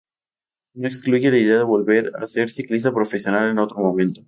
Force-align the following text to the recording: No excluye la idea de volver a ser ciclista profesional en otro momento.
No 0.73 0.87
excluye 0.87 1.29
la 1.29 1.37
idea 1.37 1.57
de 1.59 1.63
volver 1.63 2.11
a 2.19 2.25
ser 2.25 2.49
ciclista 2.49 2.91
profesional 2.91 3.51
en 3.51 3.59
otro 3.59 3.77
momento. 3.77 4.19